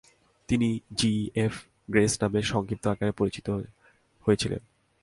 [0.49, 0.69] তিনি
[0.93, 1.11] G.
[1.35, 1.53] F.
[1.89, 3.47] Grace নামে সংক্ষিপ্ত আকারে পরিচিত
[4.25, 4.61] হয়েছিলেন।